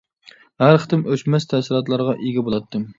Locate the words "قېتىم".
0.85-1.05